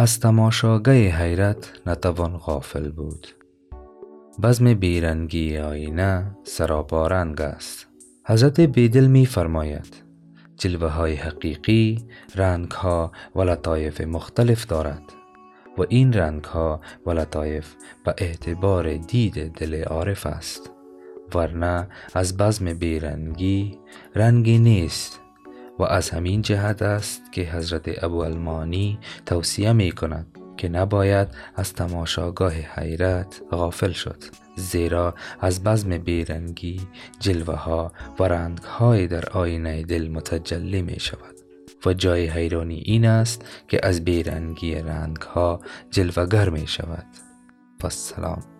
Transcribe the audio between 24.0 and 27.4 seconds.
رنگی نیست. و از همین جهت است